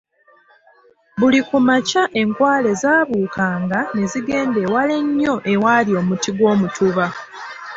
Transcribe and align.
Buli 1.19 1.39
ku 1.47 1.57
makya 1.67 2.03
enkwale 2.21 2.71
zaabukanga 2.81 3.79
ne 3.95 4.03
zigenda 4.11 4.57
ewala 4.65 4.93
ennyo 5.01 5.35
ewaali 5.53 5.91
omuti 6.01 6.29
gw'omutuba. 6.37 7.05